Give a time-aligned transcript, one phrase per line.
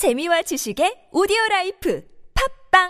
[0.00, 2.00] 재미와 지식의 오디오 life
[2.72, 2.88] 팟빵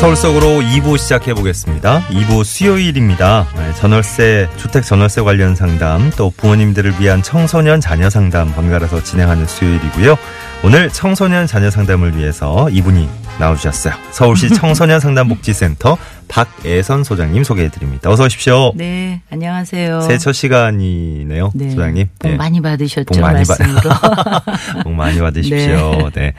[0.00, 2.00] 서울 속으로 2부 시작해 보겠습니다.
[2.08, 3.46] 2부 수요일입니다.
[3.56, 10.16] 네, 전월세, 주택 전월세 관련 상담, 또 부모님들을 위한 청소년 자녀 상담 번갈아서 진행하는 수요일이고요.
[10.64, 13.94] 오늘 청소년 자녀 상담을 위해서 이분이 나와주셨어요.
[14.10, 15.96] 서울시 청소년 상담복지센터
[16.26, 18.10] 박애선 소장님 소개해 드립니다.
[18.10, 18.72] 어서 오십시오.
[18.74, 20.00] 네, 안녕하세요.
[20.02, 22.08] 새해 첫 시간이네요, 네, 소장님.
[22.18, 22.36] 복 네.
[22.36, 23.90] 많이 받으셨죠, 복 많이 받- 말씀으로.
[24.82, 26.10] 복 많이 받으십시오.
[26.14, 26.34] 네.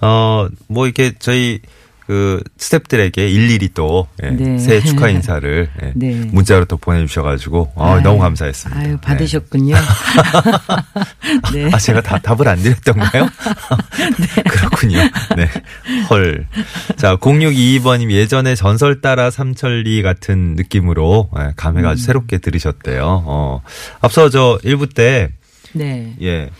[0.00, 1.58] 어, 뭐 이렇게 저희
[2.06, 4.58] 그 스탭들에게 일일이 또 예, 네.
[4.58, 6.14] 새해 축하 인사를 예, 네.
[6.32, 8.80] 문자로 또 보내주셔가지고 어, 아유, 너무 감사했습니다.
[8.80, 8.96] 아유, 네.
[9.00, 9.74] 받으셨군요.
[11.54, 11.70] 네.
[11.72, 13.28] 아, 제가 다, 답을 안 드렸던가요?
[14.50, 14.98] 그렇군요.
[15.36, 15.48] 네.
[16.10, 16.46] 헐.
[16.96, 21.92] 자, 0622번님 예전에 전설 따라 삼천리 같은 느낌으로 예, 감회가 음.
[21.92, 23.24] 아주 새롭게 들으셨대요.
[23.24, 23.60] 어.
[24.02, 25.30] 앞서 저 1부 때,
[25.72, 26.14] 네.
[26.20, 26.50] 예,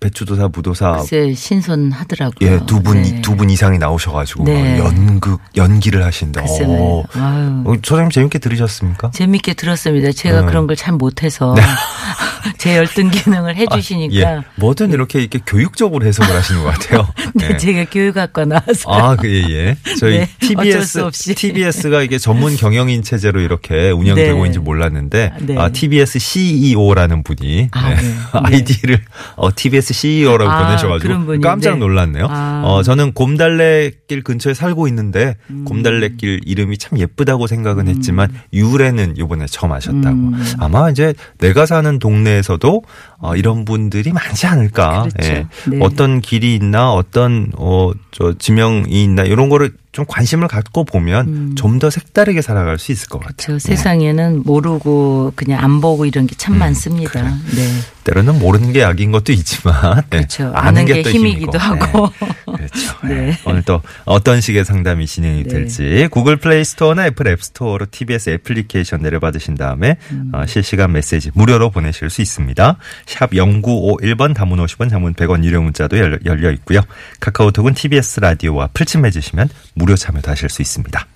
[0.00, 2.50] 배추도사, 무도사, 글쎄, 신선하더라고요.
[2.50, 3.20] 예, 두 분, 네.
[3.20, 4.78] 두분 이상이 나오셔가지고, 네.
[4.78, 6.40] 막 연극, 연기를 하신다.
[6.40, 7.04] 글쎄, 어.
[7.14, 7.20] 네.
[7.20, 7.62] 아유.
[7.66, 9.10] 어, 소장님 재밌게 들으셨습니까?
[9.10, 10.12] 재밌게 들었습니다.
[10.12, 10.46] 제가 네.
[10.46, 11.54] 그런 걸잘 못해서
[12.56, 14.36] 제 열등 기능을 해주시니까.
[14.36, 14.40] 예.
[14.56, 17.06] 뭐든 이렇게 이렇게 교육적으로 해석을 하시는 것 같아요.
[17.34, 17.56] 네, 예.
[17.58, 18.90] 제가 교육학과 나와서.
[18.90, 19.76] 아, 그, 예, 예.
[19.98, 21.34] 저희 네, TBS, 수 없이.
[21.34, 24.38] TBS가 이게 전문 경영인 체제로 이렇게 운영되고 네.
[24.38, 25.58] 있는지 몰랐는데, 네.
[25.58, 27.96] 아, TBS CEO라는 분이 아, 네.
[27.96, 28.02] 네.
[28.02, 28.14] 네.
[28.32, 29.02] 아이디를
[29.36, 31.78] 어, TBS CEO라고 아, 보내셔가지고 깜짝 네.
[31.78, 32.26] 놀랐네요.
[32.28, 32.62] 아.
[32.64, 35.64] 어, 저는 곰달래길 근처에 살고 있는데, 음.
[35.64, 40.16] 곰달래길 이름이 참 예쁘다고 생각은 했지만, 유래는 이번에 처음 하셨다고.
[40.16, 40.44] 음.
[40.58, 42.82] 아마 이제 내가 사는 동네에서도
[43.18, 45.08] 어, 이런 분들이 많지 않을까.
[45.14, 45.32] 그렇죠.
[45.32, 45.46] 예.
[45.68, 45.78] 네.
[45.80, 51.54] 어떤 길이 있나, 어떤 어, 저 지명이 있나 이런 거를 좀 관심을 갖고 보면 음.
[51.56, 53.36] 좀더 색다르게 살아갈 수 있을 것 같아요.
[53.36, 57.10] 저 세상에는 모르고 그냥 안 보고 이런 게참 음, 많습니다.
[57.10, 57.22] 그래.
[57.22, 57.80] 네.
[58.04, 60.18] 때로는 모르는 게 약인 것도 있지만, 네.
[60.18, 60.52] 그렇죠.
[60.54, 61.58] 아는 게또 힘이기도.
[61.58, 62.08] 하고.
[62.20, 62.56] 네.
[62.56, 62.96] 그렇죠.
[63.06, 63.14] 네.
[63.14, 63.38] 네.
[63.44, 65.48] 오늘 또 어떤 식의 상담이 진행이 네.
[65.48, 70.30] 될지 구글 플레이 스토어나 애플 앱 스토어로 TBS 애플리케이션 내려받으신 다음에 음.
[70.32, 72.76] 어, 실시간 메시지 무료로 보내실 수 있습니다.
[73.06, 76.80] 샵 0951번 단문 50원 장문 100원 유료 문자도 열려, 있고요.
[77.20, 79.48] 카카오톡은 TBS 라디오와 풀침 맺으시면
[79.80, 81.06] 무료 참여도 하실 수 있습니다.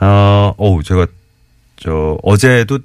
[0.00, 1.06] 어, 어우, 제가
[1.76, 2.78] 저 어제도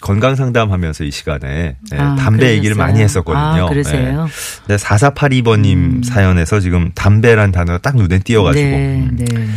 [0.00, 2.86] 건강 상담하면서 이 시간에 네, 아, 담배 얘기를 그러셨어요?
[2.86, 3.64] 많이 했었거든요.
[3.64, 4.28] 아, 그러세요?
[4.66, 9.16] 네, 4482번님 사연에서 지금 담배란 단어가 딱 눈에 띄어가지고 네, 음.
[9.16, 9.48] 네.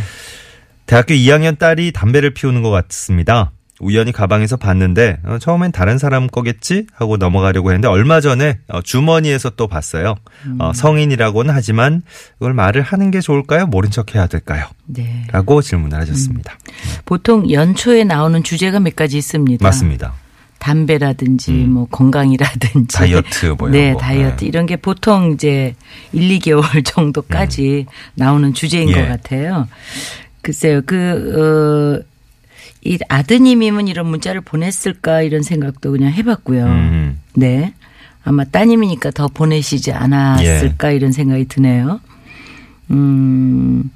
[0.86, 3.50] 대학교 2학년 딸이 담배를 피우는 것 같습니다.
[3.80, 9.50] 우연히 가방에서 봤는데 어, 처음엔 다른 사람 거겠지 하고 넘어가려고 했는데 얼마 전에 어, 주머니에서
[9.50, 10.16] 또 봤어요.
[10.46, 10.56] 음.
[10.60, 12.02] 어, 성인이라고는 하지만
[12.40, 13.66] 이걸 말을 하는 게 좋을까요?
[13.66, 14.66] 모른 척 해야 될까요?
[14.86, 15.24] 네.
[15.30, 16.58] 라고 질문을 하셨습니다.
[17.04, 19.64] 보통 연초에 나오는 주제가 몇 가지 있습니다.
[19.64, 20.14] 맞습니다.
[20.58, 21.72] 담배라든지 음.
[21.72, 24.00] 뭐 건강이라든지 다이어트 뭐 이런 네, 거.
[24.00, 24.46] 다이어트 네.
[24.46, 25.74] 이런 게 보통 이제
[26.12, 28.94] 1, 2개월 정도까지 나오는 주제인 음.
[28.94, 29.00] 예.
[29.02, 29.68] 것 같아요.
[30.42, 30.82] 글쎄요.
[30.84, 32.07] 그 어,
[32.84, 36.64] 이 아드님이면 이런 문자를 보냈을까 이런 생각도 그냥 해봤고요.
[36.64, 37.20] 음.
[37.34, 37.74] 네.
[38.24, 42.00] 아마 따님이니까 더 보내시지 않았을까 이런 생각이 드네요.
[42.90, 43.90] 음,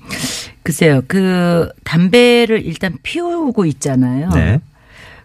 [0.63, 1.03] 글쎄요.
[1.07, 4.31] 그 담배를 일단 피우고 있잖아요.
[4.31, 4.61] 네.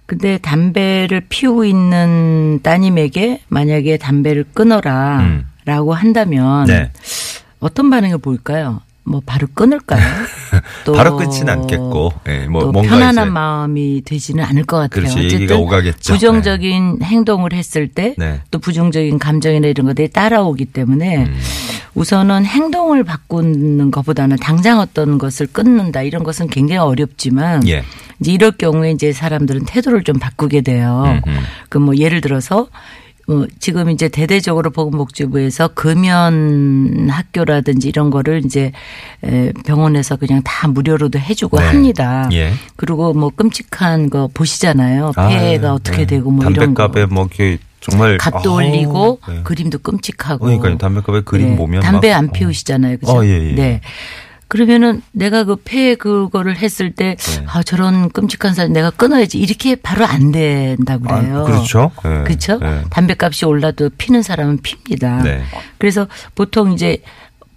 [0.06, 5.46] 근데 담배를 피우고 있는 따님에게 만약에 담배를 끊어라 음.
[5.66, 6.92] 라고 한다면 네.
[7.60, 8.82] 어떤 반응을 보일까요?
[9.04, 10.02] 뭐 바로 끊을까요?
[10.86, 15.04] 또 바로 끊지는 않겠고, 예, 뭐또 뭔가 편안한 마음이 되지는 않을 것 같아요.
[15.04, 16.14] 그렇지, 얘기가 오가겠죠.
[16.14, 18.42] 부정적인 행동을 했을 때또 네.
[18.62, 21.38] 부정적인 감정이나 이런 것들이 따라오기 때문에 음.
[21.96, 27.84] 우선은 행동을 바꾸는 것보다는 당장 어떤 것을 끊는다 이런 것은 굉장히 어렵지만 예.
[28.20, 31.22] 이제 이럴 경우에 이제 사람들은 태도를 좀 바꾸게 돼요.
[31.70, 32.68] 그 뭐 예를 들어서 어,
[33.60, 38.72] 지금 이제 대대적으로 보건복지부에서 금연 학교라든지 이런 거를 이제
[39.24, 41.66] 에, 병원에서 그냥 다 무료로도 해주고 네.
[41.66, 42.30] 합니다.
[42.32, 42.54] 예.
[42.78, 45.12] 그리고 뭐 끔찍한 거 보시잖아요.
[45.16, 46.06] 폐가 아, 어떻게 네.
[46.06, 46.84] 되고 뭐 이런 거.
[46.84, 49.42] 담배값에 뭐 이렇게 정말 값도 아우, 올리고 네.
[49.44, 50.46] 그림도 끔찍하고.
[50.46, 50.78] 그러니까요.
[50.78, 51.56] 담배값에 그림 네.
[51.58, 52.32] 보면 담배 막, 안 어.
[52.32, 52.98] 피우시잖아요.
[52.98, 53.12] 그죠?
[53.12, 53.56] 어, 예, 예.
[53.56, 53.82] 네.
[54.48, 57.46] 그러면은 내가 그 폐 그거를 했을 때 네.
[57.48, 61.40] 아, 저런 끔찍한 사람 내가 끊어야지 이렇게 바로 안 된다 그래요.
[61.40, 61.92] 아, 그렇죠.
[62.04, 62.24] 네.
[62.24, 62.58] 그렇죠?
[62.60, 62.84] 네.
[62.90, 65.24] 담배값이 올라도 피는 사람은 핍니다.
[65.24, 65.42] 네.
[65.78, 67.02] 그래서 보통 이제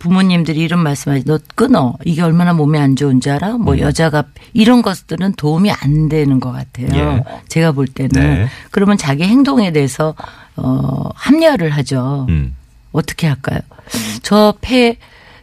[0.00, 3.56] 부모님들이 이런 말씀하지 너 끊어 이게 얼마나 몸에 안 좋은 줄 알아?
[3.56, 3.64] 음.
[3.64, 6.88] 뭐 여자가 이런 것들은 도움이 안 되는 것 같아요.
[6.94, 7.22] 예.
[7.48, 8.48] 제가 볼 때는 네.
[8.70, 10.14] 그러면 자기 행동에 대해서
[10.56, 12.26] 어 합리화를 하죠.
[12.30, 12.56] 음.
[12.92, 13.60] 어떻게 할까요?
[14.22, 14.96] 저폐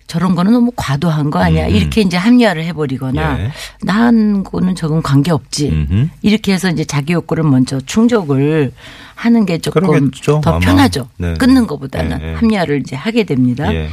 [0.08, 1.68] 저런 거는 너무 과도한 거 아니야.
[1.68, 1.72] 음.
[1.76, 3.52] 이렇게 이제 합리화를 해버리거나 예.
[3.84, 5.70] 나한 거는 조금 관계 없지.
[5.70, 6.08] 음흠.
[6.22, 8.72] 이렇게 해서 이제 자기 욕구를 먼저 충족을
[9.16, 10.60] 하는 게 조금 그러겠죠, 더 아마.
[10.60, 11.10] 편하죠.
[11.18, 11.34] 네.
[11.34, 12.34] 끊는 것보다는 예, 예.
[12.36, 13.74] 합리화를 이제 하게 됩니다.
[13.74, 13.90] 예.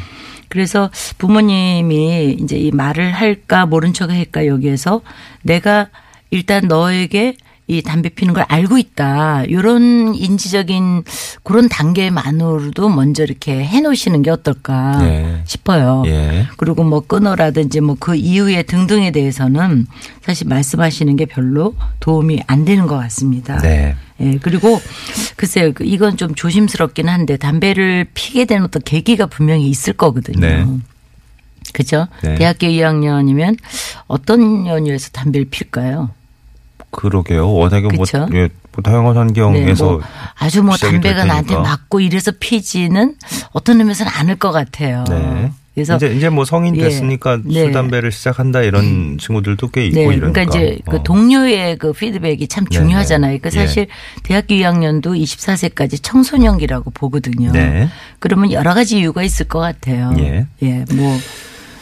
[0.49, 0.89] 그래서
[1.19, 5.01] 부모님이 이제 이 말을 할까 모른 척 할까 여기에서
[5.43, 5.89] 내가
[6.31, 9.45] 일단 너에게 이 담배 피는 걸 알고 있다.
[9.45, 11.05] 이런 인지적인
[11.43, 15.43] 그런 단계만으로도 먼저 이렇게 해 놓으시는 게 어떨까 네.
[15.47, 16.03] 싶어요.
[16.07, 16.47] 예.
[16.59, 19.87] 그리고 뭐 끊어라든지 뭐 그 이후에 등등에 대해서는
[20.21, 23.57] 사실 말씀하시는 게 별로 도움이 안 되는 것 같습니다.
[23.59, 23.97] 네.
[24.21, 24.79] 예, 그리고
[25.37, 30.39] 글쎄요, 그 이건 좀 조심스럽긴 한데 담배를 피게 된 어떤 계기가 분명히 있을 거거든요.
[30.39, 30.67] 네.
[31.73, 32.09] 그죠?
[32.23, 32.35] 네.
[32.35, 33.57] 대학교 2학년이면
[34.07, 36.11] 어떤 연유에서 담배를 필까요?
[36.95, 37.53] 그러게요.
[37.53, 38.07] 워낙에 뭐?
[38.35, 40.01] 예, 뭐 다양한 환경에서 뭐
[40.39, 41.57] 아주 뭐 담배가 나한테.
[41.57, 43.17] 맞고 이래서 피지는
[43.53, 45.05] 어떤 의미에서는 않을 것 같아요.
[45.09, 45.51] 네.
[45.75, 46.83] 그래서 이제 이제 뭐 성인 예.
[46.83, 47.65] 됐으니까 네.
[47.65, 50.33] 술 담배를 시작한다 이런 친구들도 꽤 있고 네, 이러니까.
[50.33, 51.03] 그러니까 이제 그 어.
[51.03, 53.39] 동료의 그 피드백이 참 네, 중요하잖아요.
[53.43, 53.61] 그 네.
[53.61, 53.89] 사실
[54.23, 57.51] 대학교 2학년도 24세까지 청소년기라고 보거든요.
[57.51, 57.89] 네.
[58.21, 60.15] 그러면 여러 가지 이유가 있을 것 같아요.
[60.19, 60.85] 예.
[60.93, 61.19] 뭐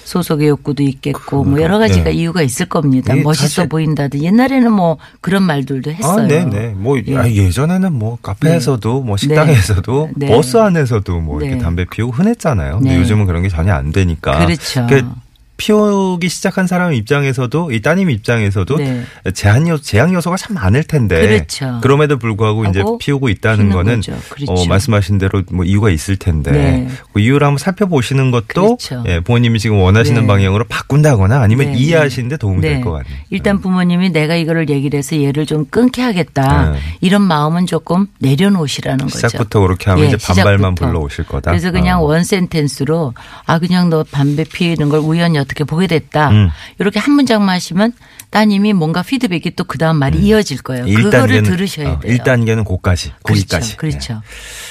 [0.05, 2.13] 소속의 욕구도 있겠고 뭐 여러 그러니까, 가지가 네.
[2.17, 3.15] 이유가 있을 겁니다.
[3.15, 6.25] 이게 멋있어 보인다든 옛날에는 뭐 그런 말들도 했어요.
[6.25, 6.75] 아, 네, 네.
[6.77, 7.17] 뭐 예.
[7.17, 10.29] 아, 예전에는 뭐 카페에서도 뭐 식당에서도 네.
[10.29, 11.61] 버스 안에서도 뭐 이렇게 네.
[11.61, 12.79] 담배 피우고 흔했잖아요.
[12.79, 13.01] 근데 네.
[13.01, 14.45] 요즘은 그런 게 전혀 안 되니까.
[14.45, 14.87] 그렇죠.
[14.87, 15.15] 그러니까
[15.63, 19.05] 피우기 시작한 사람 입장에서도 이 따님 입장에서도 네.
[19.33, 21.81] 제한 요 제약 요소가 참 많을 텐데 그렇죠.
[21.85, 24.19] 럼에도 불구하고 이제 피우고 있다는 거는 거죠.
[24.29, 24.53] 그렇죠.
[24.53, 26.89] 어, 말씀하신 대로 뭐 이유가 있을 텐데 네.
[27.13, 29.05] 그 이유를 한번 살펴보시는 것도 그렇죠.
[29.07, 30.27] 예, 부모님이 지금 원하시는 네.
[30.27, 32.75] 방향으로 바꾼다거나 아니면 네, 이해하시는데 도움이 네.
[32.75, 33.21] 될것 같네요.
[33.31, 36.73] 일단 부모님이 내가 이거를 얘기를 해서 얘를 좀 끊게 하겠다.
[36.73, 36.79] 네.
[37.01, 39.29] 이런 마음은 조금 내려놓으시라는 거죠.
[39.29, 40.87] 시작부터 그렇게 하면 예, 이제 반발만 시작부터.
[40.87, 41.53] 불러오실 거다.
[41.53, 42.07] 그래서 그냥 어.
[42.07, 43.15] 원 센텐스로
[43.47, 46.31] 아 그냥 너 담배 피우는 걸 우연히 어떻게 보게 됐다.
[46.31, 46.51] 음.
[46.79, 47.93] 이렇게 한 문장만 하시면
[48.31, 50.85] 따님이 뭔가 피드백이 또 그 다음 말이 이어질 거예요.
[50.85, 52.19] 그거를 들으셔야 어, 돼요.
[52.19, 53.79] 1단계는 고까지, 거기까지.
[53.79, 53.99] 그렇죠.
[53.99, 54.23] 그렇죠.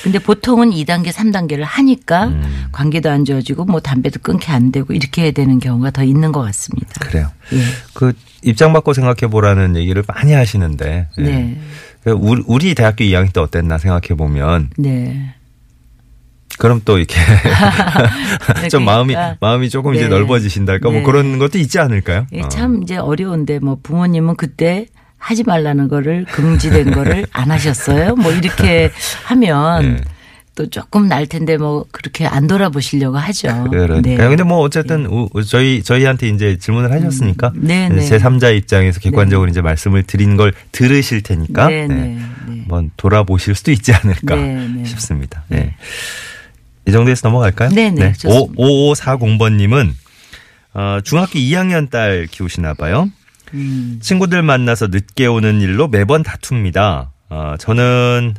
[0.03, 2.67] 근데 보통은 2단계, 3단계를 하니까 음.
[2.71, 6.41] 관계도 안 좋아지고 뭐 담배도 끊게 안 되고 이렇게 해야 되는 경우가 더 있는 것
[6.41, 6.87] 같습니다.
[6.87, 7.07] 네.
[7.07, 7.31] 그래요.
[7.53, 7.63] 예.
[7.95, 8.13] 그
[8.43, 11.07] 입장 바꿔 생각해 보라는 얘기를 많이 하시는데.
[11.17, 11.21] 예.
[11.23, 11.59] 네.
[12.03, 15.33] 그 우리, 우리 대학교 2학년 때 어땠나 생각해 보면 네.
[16.61, 17.15] 그럼 또 이렇게
[18.69, 20.09] 좀 마음이 그러니까 마음이 조금 이제 네.
[20.09, 21.03] 넓어지신달까 뭐 네.
[21.03, 22.27] 그런 것도 있지 않을까요?
[22.33, 22.49] 예, 어.
[22.49, 24.85] 참 이제 어려운데 뭐 부모님은 그때
[25.17, 28.15] 하지 말라는 거를 금지된 거를 안 하셨어요.
[28.15, 28.91] 뭐 이렇게
[29.25, 30.01] 하면 네.
[30.53, 33.65] 또 조금 날 텐데 뭐 그렇게 안 돌아보시려고 하죠.
[33.71, 34.15] 그러니까 네.
[34.17, 38.01] 근데 뭐 어쨌든 우- 저희 저희한테 이제 질문을 하셨으니까 네, 네.
[38.01, 41.95] 제 3자 입장에서 객관적으로 이제 말씀을 드린 걸 들으실 테니까 네, 네.
[41.95, 42.01] 네,
[42.47, 42.59] 네.
[42.59, 44.85] 한번 돌아보실 수도 있지 않을까 네, 네.
[44.85, 45.43] 싶습니다.
[45.47, 45.73] 네.
[46.91, 47.69] 이 정도에서 넘어갈까요?
[47.69, 48.61] 네, 네, 좋습니다.
[48.61, 49.91] 5540번님은
[50.73, 53.09] 어, 중학교 2학년 딸 키우시나 봐요.
[53.53, 53.99] 음.
[54.01, 57.11] 친구들 만나서 늦게 오는 일로 매번 다툽니다.
[57.29, 58.35] 어, 저는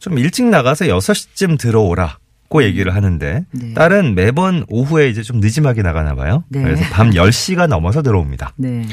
[0.00, 2.18] 좀 일찍 나가서 6시쯤 들어오라
[2.48, 3.74] 고 얘기를 하는데 네.
[3.74, 6.42] 딸은 매번 오후에 이제 좀 늦음하게 나가나 봐요.
[6.48, 6.62] 네.
[6.62, 8.54] 그래서 밤 10시가 넘어서 들어옵니다.
[8.56, 8.86] 네.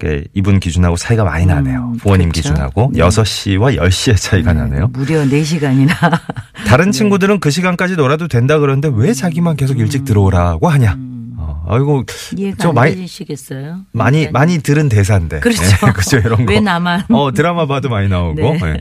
[0.00, 1.92] 이렇게 이분 기준하고 차이가 많이 나네요.
[1.94, 2.50] 음, 부모님 그렇죠.
[2.50, 3.00] 기준하고 네.
[3.00, 4.88] 6시와 10시의 차이가 나네요.
[4.88, 5.88] 무려 4시간이나.
[6.66, 10.96] 다른 친구들은 그 시간까지 놀아도 된다 그러는데 왜 자기만 계속 일찍 들어오라고 하냐?
[11.36, 12.04] 어, 아이고
[12.58, 13.80] 저안 많이 되시겠어요?
[13.92, 15.40] 많이 많이 들은 대사인데.
[15.40, 15.62] 그렇죠.
[15.86, 16.18] 네, 그렇죠.
[16.18, 16.52] 이런 거.
[16.52, 17.04] 왜 나만?
[17.10, 18.34] 어, 드라마 봐도 많이 나오고.
[18.34, 18.80] 네.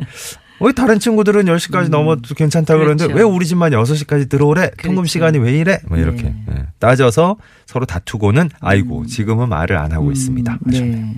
[0.59, 0.65] 네.
[0.65, 3.17] 왜 다른 친구들은 10시까지 넘어도 괜찮다 그러는데 그렇죠.
[3.17, 4.71] 왜 우리 집만 6시까지 들어오래?
[4.81, 5.11] 통금 그렇죠.
[5.11, 5.79] 시간이 왜 이래?
[5.87, 6.35] 뭐 이렇게 네.
[6.51, 6.63] 예.
[6.79, 10.59] 따져서 서로 다투고는 아이고 지금은 말을 안 하고 있습니다.
[10.65, 10.95] 하셨네요.
[10.95, 11.15] 네.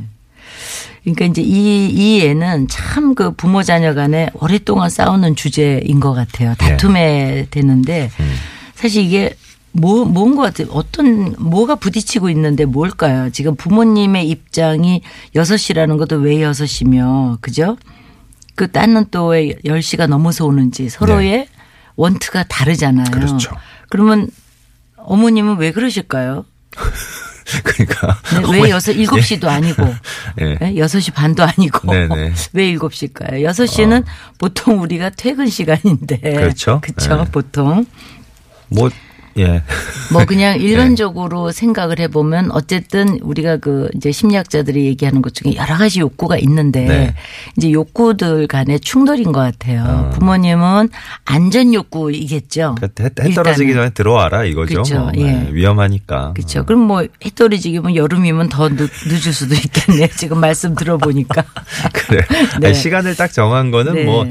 [1.04, 6.54] 그러니까 이제 이, 이 애는 참 그 부모 자녀 간에 오랫동안 싸우는 주제인 것 같아요.
[6.58, 8.34] 다툼에 되는데 음.
[8.74, 9.36] 사실 이게
[9.72, 10.68] 뭐, 뭔 것 같아요.
[10.72, 13.30] 어떤, 뭐가 부딪히고 있는데 뭘까요?
[13.32, 15.02] 지금 부모님의 입장이
[15.36, 17.76] 6시라는 것도 왜 6시며, 그죠?
[18.56, 21.48] 그 딴은 또왜 10시가 넘어서 오는지 서로의
[21.96, 23.06] 원트가 다르잖아요.
[23.06, 23.12] 네.
[23.12, 23.52] 그렇죠.
[23.90, 24.30] 그러면
[24.98, 26.46] 어머님은 왜 그러실까요?
[27.64, 29.84] 그러니까 네, 왜 여섯 일곱 시도 아니고
[30.42, 30.58] 예.
[30.62, 30.78] 예?
[30.78, 32.34] 여섯 시 반도 아니고 네네.
[32.54, 33.44] 왜 일곱 시일까요?
[33.44, 34.04] 여섯 시는
[34.40, 36.82] 보통 우리가 퇴근 시간인데 그렇죠.
[36.82, 37.24] 그렇죠.
[37.24, 37.32] 네.
[37.32, 37.86] 보통
[38.70, 38.90] 뭐
[39.38, 39.64] 예.
[40.12, 40.26] 뭐 네.
[40.26, 46.38] 그냥 일반적으로 생각을 해보면 어쨌든 우리가 그 이제 심리학자들이 얘기하는 것 중에 여러 가지 욕구가
[46.40, 47.16] 있는데 네.
[47.58, 49.84] 이제 욕구들 간의 충돌인 것 같아요.
[49.84, 50.10] 어.
[50.12, 50.90] 부모님은
[51.26, 52.76] 안전 욕구이겠죠.
[52.78, 53.74] 그러니까 해, 해 떨어지기.
[53.74, 54.74] 전에 들어와라 이거죠.
[54.84, 55.00] 그렇죠.
[55.00, 55.24] 뭐, 예.
[55.24, 56.34] 네, 위험하니까.
[56.34, 56.66] 그렇죠.
[56.66, 60.08] 그럼 뭐 해 떨어지기면 여름이면 더 늦, 늦을 수도 있겠네.
[60.16, 61.44] 지금 말씀 들어보니까.
[61.94, 62.22] 그래.
[62.62, 62.68] 네.
[62.68, 64.04] 아니, 시간을 딱 정한 거는 네.
[64.06, 64.26] 뭐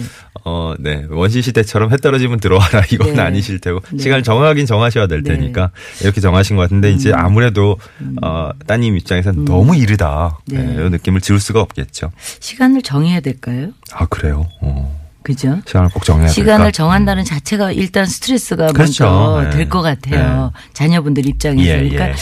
[0.45, 1.07] 어, 네.
[1.11, 2.83] 원시 시대처럼 해 떨어지면 들어와라.
[2.91, 3.23] 이건 네.
[3.23, 3.81] 아니실 테고.
[3.93, 3.99] 네.
[3.99, 5.33] 시간을 정하긴 정하셔야 될 네.
[5.33, 5.37] 음.
[5.41, 5.71] 테니까.
[6.03, 7.79] 이렇게 정하신 것 같은데, 이제 아무래도,
[8.23, 10.39] 어, 따님 입장에서는 너무 이르다.
[10.47, 10.59] 네.
[10.59, 10.75] 네.
[10.75, 12.11] 이런 느낌을 지울 수가 없겠죠.
[12.41, 13.71] 시간을 정해야 될까요?
[13.93, 14.47] 아, 그래요?
[14.61, 15.05] 어.
[15.23, 15.59] 그죠?
[15.67, 16.35] 시간을 꼭 정해야 될까?
[16.35, 19.05] 시간을 정한다는 자체가 일단 스트레스가 그렇죠.
[19.05, 19.57] 먼저 네.
[19.57, 20.53] 될것 같아요.
[20.75, 21.67] 자녀분들 입장에서.
[21.67, 22.15] 예, 그러니까 예.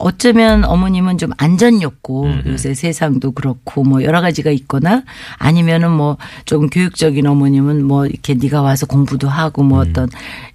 [0.00, 5.02] 어쩌면 어머님은 좀 안전 욕구 음, 요새 세상도 그렇고 뭐 여러 가지가 있거나
[5.38, 9.88] 아니면은 뭐 좀 교육적인 어머님은 뭐 이렇게 네가 와서 공부도 하고 뭐 음.
[9.90, 10.08] 어떤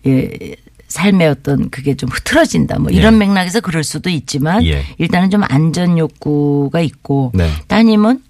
[0.07, 0.55] 예
[0.87, 4.83] 삶의 어떤 그게 좀 흐트러진다 뭐 이런 맥락에서 그럴 수도 있지만 예.
[4.99, 7.49] 일단은 좀 안전 욕구가 있고 네.
[7.67, 8.21] 따님은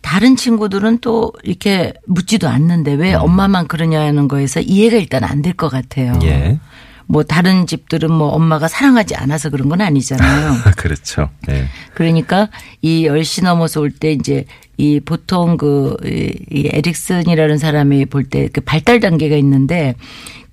[0.00, 5.68] 다른 친구들은 또 이렇게 묻지도 않는데 왜 엄마만 그러냐는 거에서 이해가 일단 안 될 것
[5.68, 6.12] 같아요.
[6.14, 6.22] 음.
[6.22, 6.58] 예.
[7.10, 10.52] 뭐 다른 집들은 뭐 엄마가 사랑하지 않아서 그런 건 아니잖아요.
[10.76, 11.30] 그렇죠.
[11.46, 11.66] 네.
[11.94, 12.50] 그러니까
[12.82, 14.44] 이 10시 넘어서 올 때 이제
[14.76, 19.94] 이 보통 그, 이이 에릭슨이라는 사람이 볼 때 그 발달 단계가 있는데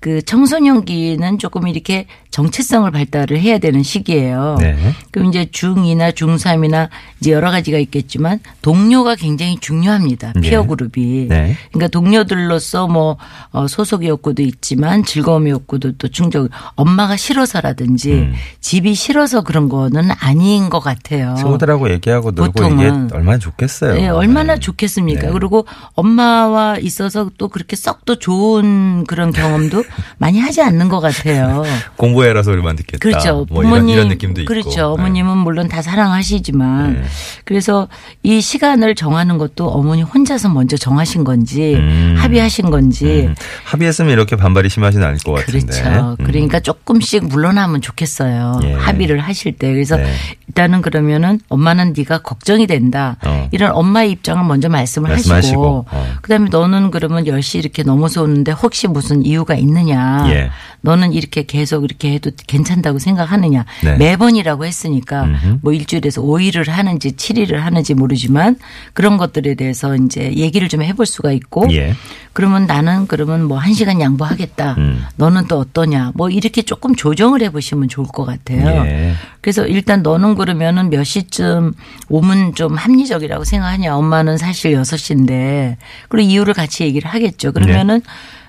[0.00, 4.56] 그 청소년기는 조금 이렇게 정체성을 발달을 해야 되는 시기예요.
[4.60, 4.76] 네.
[5.10, 10.34] 그럼 이제 중2나 중3이나 이제 여러 가지가 있겠지만 동료가 굉장히 중요합니다.
[10.34, 10.40] 네.
[10.42, 11.28] 피어 그룹이.
[11.28, 11.56] 네.
[11.72, 13.16] 그러니까 동료들로서 뭐
[13.52, 16.50] 어, 소속의 욕구도 있지만 즐거움의 욕구도 또 충족.
[16.74, 18.34] 엄마가 싫어서라든지 음.
[18.60, 21.36] 집이 싫어서 그런 거는 아닌 것 같아요.
[21.38, 23.06] 친구들하고 얘기하고 놀고 보통은.
[23.06, 23.94] 이게 얼마나 좋겠어요.
[23.94, 24.60] 네, 얼마나 네.
[24.60, 25.22] 좋겠습니까?
[25.28, 25.32] 네.
[25.32, 29.85] 그리고 엄마와 있어서 또 그렇게 썩또 좋은 그런 경험도
[30.18, 31.64] 많이 하지 않는 것 같아요.
[31.96, 32.98] 공부해라 소리만 듣겠다.
[32.98, 33.46] 그렇죠.
[33.50, 34.48] 뭐 부모님 이런, 이런 느낌도 있고.
[34.48, 34.70] 그렇죠.
[34.70, 34.82] 네.
[34.82, 37.02] 어머님은 물론 다 사랑하시지만 네.
[37.44, 37.88] 그래서
[38.22, 42.14] 이 시간을 정하는 것도 어머니 혼자서 먼저 정하신 건지 음.
[42.18, 43.34] 합의하신 건지 음.
[43.64, 45.66] 합의했으면 이렇게 반발이 심하진 않을 것 같은데.
[45.66, 46.16] 그렇죠.
[46.18, 46.24] 음.
[46.24, 48.60] 그러니까 조금씩 물러나면 좋겠어요.
[48.64, 48.72] 예.
[48.74, 49.72] 합의를 하실 때.
[49.72, 50.12] 그래서 네.
[50.48, 53.16] 일단은 그러면은 엄마는 네가 걱정이 된다.
[53.24, 53.48] 어.
[53.52, 55.36] 이런 엄마의 입장을 먼저 말씀을 말씀하시고.
[55.36, 56.14] 하시고 어.
[56.22, 60.26] 그다음에 너는 그러면 10시 이렇게 넘어서 오는데 혹시 무슨 이유가 있 느냐.
[60.30, 60.50] 예.
[60.80, 63.64] 너는 이렇게 계속 이렇게 해도 괜찮다고 생각하느냐.
[63.82, 63.96] 네.
[63.96, 65.58] 매번이라고 했으니까 음흠.
[65.62, 68.56] 뭐 일주일에서 5일을 하는지 7일을 하는지 모르지만
[68.92, 71.94] 그런 것들에 대해서 이제 얘기를 좀 해볼 수가 있고 예.
[72.32, 74.74] 그러면 나는 그러면 뭐한 시간 양보하겠다.
[74.78, 75.04] 음.
[75.16, 76.12] 너는 또 어떠냐.
[76.14, 78.84] 뭐 이렇게 조금 조정을 해 보시면 좋을 것 같아요.
[78.86, 79.14] 예.
[79.40, 81.72] 그래서 일단 너는 그러면은 몇 시쯤
[82.08, 83.96] 오면 좀 합리적이라고 생각하냐.
[83.96, 85.76] 엄마는 사실 6시인데.
[86.08, 87.52] 그리고 이유를 같이 얘기를 하겠죠.
[87.52, 88.06] 그러면은 네.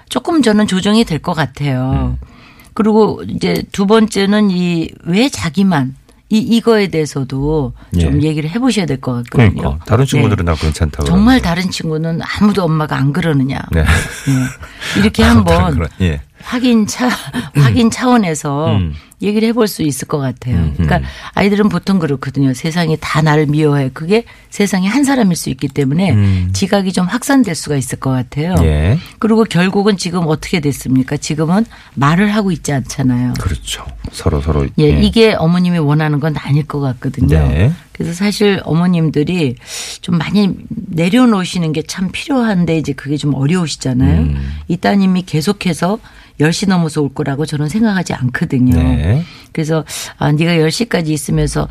[0.09, 2.17] 조금 저는 조정이 될 것 같아요.
[2.21, 2.27] 음.
[2.73, 5.95] 그리고 이제 두 번째는 이 왜 자기만
[6.29, 8.27] 이 이거에 대해서도 좀 예.
[8.27, 9.55] 얘기를 해보셔야 될 것 같거든요.
[9.61, 10.51] 그러니까 다른 친구들은 네.
[10.51, 11.05] 다 괜찮다고.
[11.05, 13.59] 정말 다른 친구는 아무도 엄마가 안 그러느냐.
[13.71, 13.79] 네.
[13.81, 14.99] 예.
[14.99, 16.21] 이렇게 한번 예.
[16.43, 17.07] 확인 차
[17.55, 18.93] 확인 차원에서 음.
[19.19, 20.57] 얘기를 해볼 수 있을 것 같아요.
[20.57, 21.01] 음, 그러니까
[21.33, 22.53] 아이들은 보통 그렇거든요.
[22.53, 23.89] 세상이 다 나를 미워해.
[23.93, 26.49] 그게 세상에 한 사람일 수 있기 때문에 음.
[26.53, 28.53] 지각이 좀 확산될 수가 있을 것 같아요.
[28.61, 28.99] 예.
[29.17, 31.17] 그리고 결국은 지금 어떻게 됐습니까?
[31.17, 33.33] 지금은 말을 하고 있지 않잖아요.
[33.39, 33.83] 그렇죠.
[34.11, 34.67] 서로 서로.
[34.77, 37.39] 예, 이게 어머님이 원하는 건 아닐 것 같거든요.
[37.47, 37.71] 네.
[37.93, 39.55] 그래서 사실 어머님들이
[40.01, 44.21] 좀 많이 내려놓으시는 게 참 필요한데 이제 그게 좀 어려우시잖아요.
[44.21, 44.57] 음.
[44.67, 45.99] 이 따님이 계속해서
[46.39, 48.75] 10시 넘어서 올 거라고 저는 생각하지 않거든요.
[48.75, 49.06] 네.
[49.51, 49.83] 그래서
[50.17, 51.67] 아, 네가 10시까지 있으면서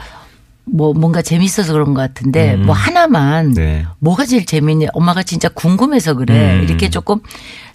[0.64, 3.55] 뭐 뭔가 재밌어서 그런 것 같은데 뭐 하나만 음.
[3.55, 3.87] 네.
[4.00, 4.88] 뭐가 제일 재밌니?
[4.93, 6.57] 엄마가 진짜 궁금해서 그래.
[6.57, 6.64] 음.
[6.64, 7.21] 이렇게 조금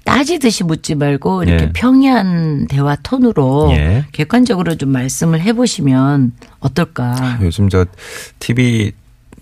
[0.04, 1.72] 따지듯이 묻지 말고 이렇게 예.
[1.74, 4.06] 평이한 대화 톤으로 예.
[4.12, 7.40] 객관적으로 좀 말씀을 해보시면 어떨까?
[7.42, 7.86] 요즘 저
[8.40, 8.92] TV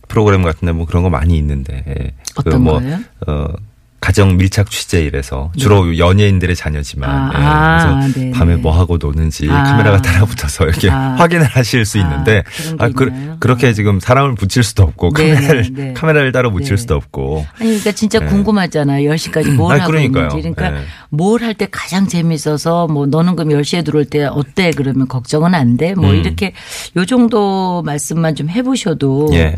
[0.07, 2.13] 프로그램 같은데 뭐 그런 거 많이 있는데 예.
[2.35, 2.99] 어떤 뭐, 거예요?
[3.27, 3.47] 어
[4.01, 7.37] 가정 밀착 취재 이래서 주로 연예인들의 자녀지만 아, 예.
[7.37, 8.31] 아, 그래서 네네.
[8.31, 9.63] 밤에 뭐 하고 노는지 아.
[9.63, 11.15] 카메라가 따라붙어서 이렇게 아.
[11.19, 12.43] 확인을 하실 수 아, 있는데
[12.77, 13.11] 아, 그?
[13.39, 15.93] 그렇게 지금 사람을 붙일 수도 없고 네네, 카메라를 네.
[15.93, 16.77] 카메라를 따로 붙일 네.
[16.77, 18.25] 수도 없고 아니 그러니까 진짜 네.
[18.27, 19.09] 궁금하잖아요.
[19.11, 20.27] 10시까지 뭘 아니, 하고 그러니까요.
[20.27, 20.49] 있는지.
[20.49, 20.85] 그러니까 네.
[21.09, 24.71] 뭘할 때 가장 재밌어서 뭐 너는 그럼 10시에 들어올 때 어때?
[24.75, 25.93] 그러면 걱정은 안 돼.
[25.93, 26.15] 뭐 음.
[26.15, 26.53] 이렇게
[26.95, 29.55] 요 정도 말씀만 좀 해보셔도 예.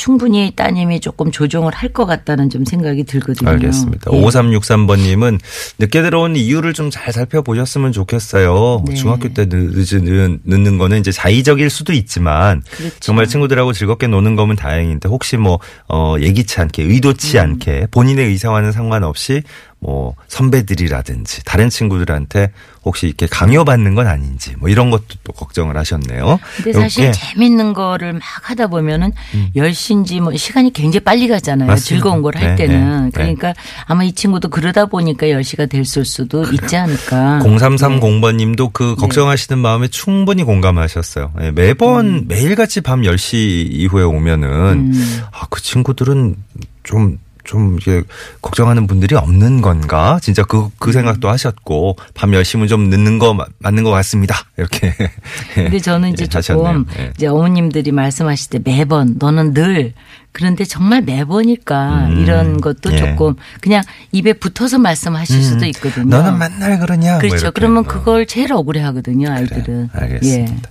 [0.00, 3.50] 충분히 따님이 조금 조정을 할 것 같다는 좀 생각이 들거든요.
[3.50, 4.12] 알겠습니다.
[4.14, 4.20] 예.
[4.22, 5.40] 5363번님은
[5.80, 8.84] 늦게 들어온 이유를 좀 잘 살펴보셨으면 좋겠어요.
[8.86, 8.94] 네.
[8.94, 12.96] 중학교 때 늦는, 늦는 거는 이제 자의적일 수도 있지만 그렇죠.
[13.00, 17.42] 정말 친구들하고 즐겁게 노는 거면 다행인데 혹시 뭐, 어, 예기치 않게 의도치 음.
[17.42, 19.42] 않게 본인의 의사와는 상관없이
[19.80, 22.52] 뭐 선배들이라든지 다른 친구들한테
[22.84, 26.38] 혹시 이렇게 강요받는 건 아닌지 뭐 이런 것도 또 걱정을 하셨네요.
[26.56, 29.12] 근데 사실 이렇게 재밌는 거를 막 하다 보면은
[29.56, 31.66] 10시인지 뭐 시간이 굉장히 빨리 가잖아요.
[31.66, 31.68] 음.
[31.68, 31.88] 맞습니다.
[31.88, 33.04] 즐거운 걸할 네, 때는.
[33.06, 33.54] 네, 그러니까
[33.86, 37.40] 아마 이 친구도 그러다 보니까 10시가 됐을 수도 있지 않을까.
[37.42, 38.94] 0330번 님도 그 네.
[38.96, 41.32] 걱정하시는 마음에 충분히 공감하셨어요.
[41.40, 42.24] 예, 매번 음.
[42.28, 44.92] 매일같이 밤 10시 이후에 오면은
[45.32, 46.36] 아, 그 친구들은
[46.82, 48.02] 좀 좀 이게
[48.42, 50.18] 걱정하는 분들이 없는 건가?
[50.22, 50.70] 진짜 그, 음.
[50.78, 54.36] 그 생각도 하셨고, 밤 10시면 좀 늦는 거 마- 맞는 것 같습니다.
[54.56, 54.94] 이렇게.
[55.54, 56.86] 근데 저는 이제 예, 조금.
[56.98, 57.12] 예.
[57.16, 59.94] 이제 어머님들이 말씀하실 때 매번 너는 늘
[60.32, 62.98] 그런데 정말 매번일까 음, 이런 것도 예.
[62.98, 63.82] 조금 그냥
[64.12, 66.04] 입에 붙어서 말씀하실 수도 있거든요.
[66.16, 67.12] 너는 맨날 그러냐?
[67.12, 67.36] 뭐 그렇죠.
[67.36, 67.50] 이렇게.
[67.60, 67.88] 그러면 어.
[67.88, 69.62] 그걸 제일 억울해 하거든요, 아이들은.
[69.64, 69.88] 그래요.
[69.92, 70.68] 알겠습니다.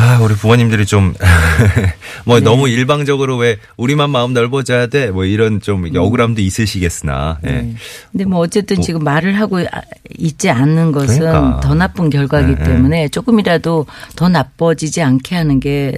[0.00, 0.02] 예.
[0.02, 1.14] 아, 우리 부모님들이 좀,
[2.24, 2.44] 뭐 네.
[2.44, 5.10] 너무 일방적으로 왜 우리만 마음 넓어져야 돼?
[5.10, 7.38] 뭐 이런 좀 이게 억울함도 있으시겠으나.
[7.44, 7.48] 예.
[7.48, 7.52] 음.
[7.52, 7.74] 네.
[8.12, 9.82] 근데 뭐 어쨌든 지금 말을 하고 아-
[10.18, 11.60] 있지 않는 것은 그러니까.
[11.60, 15.96] 더 나쁜 결과이기 네, 때문에 조금이라도 더 나빠지지 않게 하는 게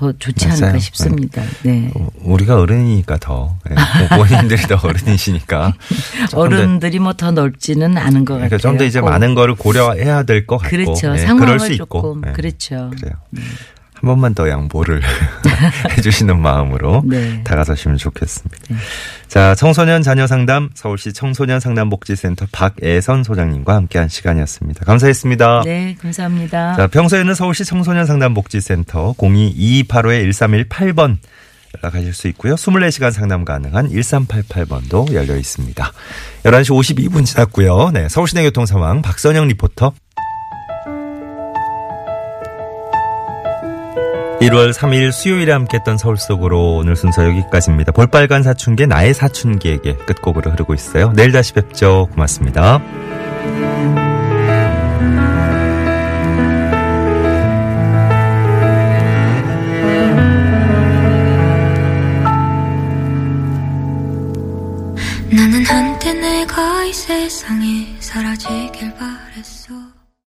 [0.00, 0.62] 더 좋지 맞아요.
[0.64, 1.42] 않을까 싶습니다.
[1.62, 1.90] 네.
[1.94, 3.54] 어, 우리가 어른이니까 더.
[3.70, 3.74] 예.
[4.08, 5.74] 부모님들이 더 어른이시니까.
[6.30, 8.58] 조금 더 어른들이 뭐 더 넓지는 않은 것 그러니까 같아요.
[8.58, 9.10] 좀 더 이제 꼭.
[9.10, 10.70] 많은 거를 고려해야 될 것 같고.
[10.74, 11.12] 그렇죠.
[11.12, 12.00] 예, 상황을 수 있고.
[12.00, 12.32] 조금 예.
[12.32, 12.90] 그렇죠.
[12.98, 13.12] 그래요.
[14.00, 15.02] 한 번만 더 양보를
[15.98, 17.44] 해주시는 마음으로 네.
[17.44, 18.56] 다가서시면 좋겠습니다.
[19.28, 24.86] 자, 청소년 자녀 상담 서울시 청소년 상담복지센터 박애선 소장님과 함께한 시간이었습니다.
[24.86, 25.62] 감사했습니다.
[25.66, 26.76] 네, 감사합니다.
[26.76, 31.18] 자, 평소에는 서울시 청소년 상담복지센터 02-2285-1318번
[31.76, 32.54] 연락하실 수 있고요.
[32.54, 35.92] 24시간 상담 가능한 1388번도 열려 있습니다.
[36.44, 37.90] 11시 52분 지났고요.
[37.92, 39.92] 네, 서울시내 교통 상황 박선영 리포터.
[44.40, 47.92] 1월 3일 수요일에 함께했던 서울 속으로 오늘 순서 여기까지입니다.
[47.92, 51.12] 볼빨간 사춘기 나의 사춘기에게 끝곡으로 흐르고 있어요.
[51.14, 52.08] 내일 다시 뵙죠.
[52.12, 52.80] 고맙습니다.